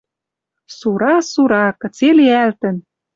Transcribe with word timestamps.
Сура, 0.77 1.15
Сура! 1.31 1.63
Кыце 1.81 2.09
лиӓлтӹн— 2.17 2.77